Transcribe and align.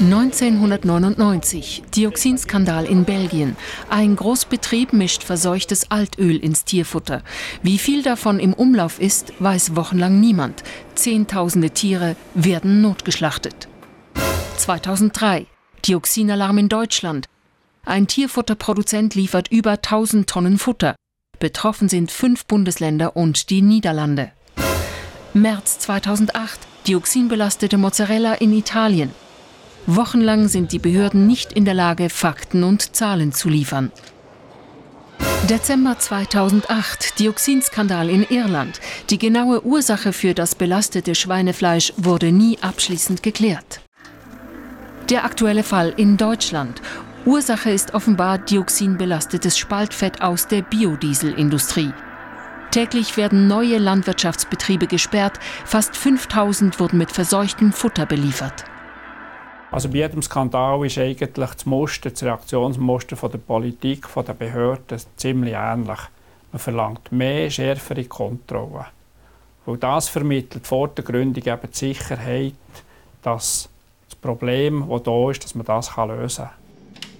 1999, 0.00 1.82
Dioxinskandal 1.94 2.86
in 2.86 3.04
Belgien. 3.04 3.54
Ein 3.90 4.16
Großbetrieb 4.16 4.94
mischt 4.94 5.22
verseuchtes 5.22 5.90
Altöl 5.90 6.38
ins 6.38 6.64
Tierfutter. 6.64 7.22
Wie 7.62 7.76
viel 7.76 8.02
davon 8.02 8.40
im 8.40 8.54
Umlauf 8.54 8.98
ist, 8.98 9.34
weiß 9.40 9.76
wochenlang 9.76 10.18
niemand. 10.18 10.62
Zehntausende 10.94 11.70
Tiere 11.70 12.16
werden 12.34 12.80
notgeschlachtet. 12.80 13.68
2003, 14.56 15.44
Dioxinalarm 15.84 16.56
in 16.56 16.70
Deutschland. 16.70 17.26
Ein 17.84 18.06
Tierfutterproduzent 18.06 19.14
liefert 19.14 19.48
über 19.48 19.72
1000 19.72 20.28
Tonnen 20.28 20.56
Futter. 20.56 20.96
Betroffen 21.38 21.90
sind 21.90 22.10
fünf 22.10 22.46
Bundesländer 22.46 23.16
und 23.16 23.50
die 23.50 23.60
Niederlande. 23.60 24.32
März 25.34 25.78
2008, 25.80 26.58
dioxinbelastete 26.86 27.76
Mozzarella 27.76 28.32
in 28.34 28.54
Italien. 28.54 29.10
Wochenlang 29.96 30.46
sind 30.46 30.70
die 30.70 30.78
Behörden 30.78 31.26
nicht 31.26 31.52
in 31.52 31.64
der 31.64 31.74
Lage, 31.74 32.10
Fakten 32.10 32.62
und 32.62 32.94
Zahlen 32.94 33.32
zu 33.32 33.48
liefern. 33.48 33.90
Dezember 35.48 35.98
2008, 35.98 37.18
Dioxinskandal 37.18 38.08
in 38.08 38.22
Irland. 38.22 38.78
Die 39.10 39.18
genaue 39.18 39.64
Ursache 39.64 40.12
für 40.12 40.32
das 40.32 40.54
belastete 40.54 41.16
Schweinefleisch 41.16 41.92
wurde 41.96 42.30
nie 42.30 42.56
abschließend 42.60 43.24
geklärt. 43.24 43.80
Der 45.08 45.24
aktuelle 45.24 45.64
Fall 45.64 45.92
in 45.96 46.16
Deutschland. 46.16 46.80
Ursache 47.24 47.70
ist 47.70 47.92
offenbar 47.92 48.38
dioxinbelastetes 48.38 49.58
Spaltfett 49.58 50.22
aus 50.22 50.46
der 50.46 50.62
Biodieselindustrie. 50.62 51.92
Täglich 52.70 53.16
werden 53.16 53.48
neue 53.48 53.78
Landwirtschaftsbetriebe 53.78 54.86
gesperrt, 54.86 55.40
fast 55.64 55.96
5000 55.96 56.78
wurden 56.78 56.98
mit 56.98 57.10
verseuchtem 57.10 57.72
Futter 57.72 58.06
beliefert. 58.06 58.64
Also 59.70 59.88
bei 59.88 59.98
jedem 59.98 60.20
Skandal 60.20 60.84
ist 60.84 60.98
eigentlich 60.98 61.30
das 61.32 61.66
Muster, 61.66 62.10
das 62.10 62.22
Reaktionsmuster 62.22 63.16
von 63.16 63.30
der 63.30 63.38
Politik, 63.38 64.08
von 64.08 64.24
den 64.24 64.36
Behörden 64.36 65.00
ziemlich 65.16 65.54
ähnlich. 65.54 66.00
Man 66.52 66.58
verlangt 66.58 67.12
mehr, 67.12 67.48
schärfere 67.50 68.04
Kontrollen. 68.04 68.86
Weil 69.66 69.76
das 69.76 70.08
vermittelt 70.08 70.66
vor 70.66 70.88
der 70.88 71.04
Gründung 71.04 71.44
eben 71.44 71.68
die 71.72 71.76
Sicherheit, 71.76 72.54
dass 73.22 73.68
das 74.08 74.16
Problem, 74.16 74.86
das 74.88 75.02
da 75.04 75.30
ist, 75.30 75.44
dass 75.44 75.54
man 75.54 75.66
das 75.66 75.96
lösen 75.96 76.46
kann. 76.46 76.54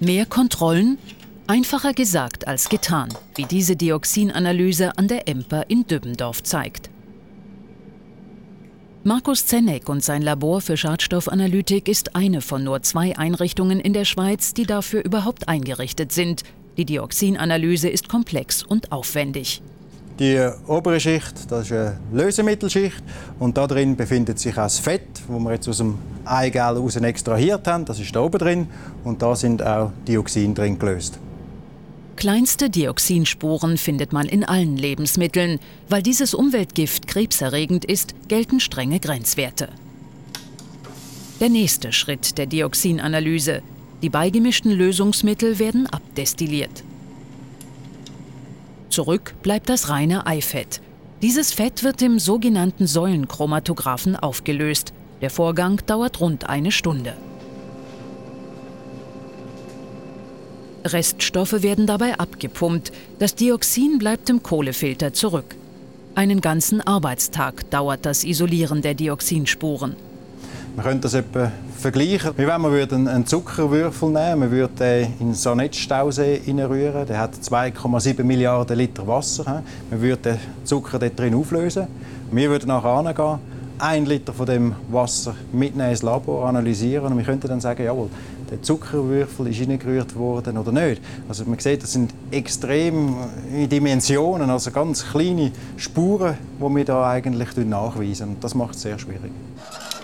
Mehr 0.00 0.26
Kontrollen? 0.26 0.98
Einfacher 1.46 1.92
gesagt 1.92 2.46
als 2.48 2.68
getan, 2.68 3.08
wie 3.34 3.44
diese 3.44 3.76
Dioxinanalyse 3.76 4.96
an 4.96 5.08
der 5.08 5.28
EMPA 5.28 5.62
in 5.62 5.86
Dübbendorf 5.86 6.42
zeigt. 6.42 6.90
Markus 9.02 9.46
Zenneck 9.46 9.88
und 9.88 10.04
sein 10.04 10.20
Labor 10.20 10.60
für 10.60 10.76
Schadstoffanalytik 10.76 11.88
ist 11.88 12.14
eine 12.14 12.42
von 12.42 12.62
nur 12.62 12.82
zwei 12.82 13.16
Einrichtungen 13.16 13.80
in 13.80 13.94
der 13.94 14.04
Schweiz, 14.04 14.52
die 14.52 14.64
dafür 14.64 15.02
überhaupt 15.02 15.48
eingerichtet 15.48 16.12
sind. 16.12 16.42
Die 16.76 16.84
Dioxinanalyse 16.84 17.88
ist 17.88 18.10
komplex 18.10 18.62
und 18.62 18.92
aufwendig. 18.92 19.62
Die 20.18 20.46
obere 20.66 21.00
Schicht 21.00 21.50
das 21.50 21.70
ist 21.70 21.72
eine 21.72 21.98
Lösemittelschicht 22.12 23.02
und 23.38 23.56
da 23.56 23.66
drin 23.66 23.96
befindet 23.96 24.38
sich 24.38 24.52
auch 24.52 24.64
das 24.64 24.78
Fett, 24.78 25.08
das 25.26 25.38
wir 25.38 25.50
jetzt 25.50 25.66
aus 25.66 25.78
dem 25.78 25.96
Eigel 26.26 26.60
heraus 26.60 26.96
extrahiert 26.96 27.66
haben. 27.66 27.86
Das 27.86 27.98
ist 27.98 28.14
da 28.14 28.20
oben 28.20 28.38
drin 28.38 28.66
und 29.02 29.22
da 29.22 29.34
sind 29.34 29.62
auch 29.62 29.92
Dioxin 30.06 30.54
drin 30.54 30.78
gelöst. 30.78 31.18
Kleinste 32.20 32.68
Dioxinspuren 32.68 33.78
findet 33.78 34.12
man 34.12 34.28
in 34.28 34.44
allen 34.44 34.76
Lebensmitteln. 34.76 35.58
Weil 35.88 36.02
dieses 36.02 36.34
Umweltgift 36.34 37.06
krebserregend 37.06 37.86
ist, 37.86 38.14
gelten 38.28 38.60
strenge 38.60 39.00
Grenzwerte. 39.00 39.70
Der 41.40 41.48
nächste 41.48 41.94
Schritt 41.94 42.36
der 42.36 42.44
Dioxinanalyse. 42.44 43.62
Die 44.02 44.10
beigemischten 44.10 44.70
Lösungsmittel 44.70 45.58
werden 45.58 45.86
abdestilliert. 45.86 46.84
Zurück 48.90 49.34
bleibt 49.42 49.70
das 49.70 49.88
reine 49.88 50.26
Eifett. 50.26 50.82
Dieses 51.22 51.54
Fett 51.54 51.84
wird 51.84 52.02
im 52.02 52.18
sogenannten 52.18 52.86
Säulenchromatographen 52.86 54.14
aufgelöst. 54.14 54.92
Der 55.22 55.30
Vorgang 55.30 55.80
dauert 55.86 56.20
rund 56.20 56.50
eine 56.50 56.70
Stunde. 56.70 57.14
Reststoffe 60.84 61.62
werden 61.62 61.86
dabei 61.86 62.18
abgepumpt. 62.18 62.92
Das 63.18 63.34
Dioxin 63.34 63.98
bleibt 63.98 64.30
im 64.30 64.42
Kohlefilter 64.42 65.12
zurück. 65.12 65.54
Einen 66.14 66.40
ganzen 66.40 66.80
Arbeitstag 66.80 67.70
dauert 67.70 68.04
das 68.04 68.24
Isolieren 68.24 68.82
der 68.82 68.94
Dioxinspuren. 68.94 69.94
Man 70.76 70.86
könnte 70.86 71.02
das 71.02 71.14
etwa 71.14 71.50
vergleichen, 71.78 72.32
wie 72.36 72.46
wenn 72.46 72.60
man 72.60 73.08
einen 73.08 73.26
Zuckerwürfel 73.26 74.10
nehmen 74.10 74.40
man 74.40 74.50
würde 74.50 74.72
den 74.78 75.04
in 75.18 75.26
den 75.28 75.34
Sonnettstausee 75.34 76.42
rühren. 76.46 77.06
Der 77.06 77.18
hat 77.18 77.34
2,7 77.34 78.22
Milliarden 78.22 78.76
Liter 78.76 79.06
Wasser. 79.06 79.62
Man 79.90 80.00
würde 80.00 80.22
den 80.22 80.38
Zucker 80.64 80.98
dort 80.98 81.18
drin 81.18 81.34
auflösen. 81.34 81.86
Wir 82.30 82.50
würden 82.50 82.68
nachher 82.68 82.90
angehen, 82.90 83.38
ein 83.82 84.06
Liter 84.06 84.32
von 84.32 84.46
dem 84.46 84.74
Wasser 84.90 85.34
mitnehmen 85.52 85.90
ins 85.90 86.02
Labor, 86.02 86.48
analysieren 86.48 87.12
und 87.12 87.18
wir 87.18 87.24
könnten 87.24 87.48
dann 87.48 87.60
sagen, 87.60 87.84
jawohl, 87.84 88.08
der 88.50 88.62
Zuckerwürfel 88.62 89.46
ist 89.46 89.60
reingerührt 89.60 90.16
worden 90.16 90.58
oder 90.58 90.72
nicht. 90.72 91.00
Also 91.28 91.44
man 91.44 91.58
sieht, 91.58 91.82
das 91.82 91.92
sind 91.92 92.12
extreme 92.30 93.28
Dimensionen, 93.70 94.50
also 94.50 94.70
ganz 94.72 95.08
kleine 95.08 95.52
Spuren, 95.76 96.36
die 96.58 96.76
wir 96.76 96.84
da 96.84 97.08
eigentlich 97.08 97.56
nachweisen. 97.56 98.30
Und 98.30 98.44
das 98.44 98.54
macht 98.54 98.74
es 98.74 98.82
sehr 98.82 98.98
schwierig. 98.98 99.30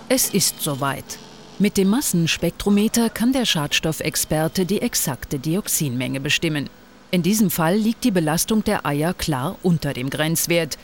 Es 0.07 0.29
ist 0.29 0.61
soweit. 0.61 1.19
Mit 1.59 1.75
dem 1.75 1.89
Massenspektrometer 1.89 3.09
kann 3.09 3.33
der 3.33 3.45
Schadstoffexperte 3.45 4.65
die 4.65 4.81
exakte 4.81 5.39
Dioxinmenge 5.39 6.19
bestimmen. 6.19 6.69
In 7.09 7.23
diesem 7.23 7.49
Fall 7.49 7.75
liegt 7.75 8.03
die 8.03 8.11
Belastung 8.11 8.63
der 8.63 8.85
Eier 8.85 9.13
klar 9.13 9.55
unter 9.63 9.93
dem 9.93 10.09
Grenzwert. 10.09 10.77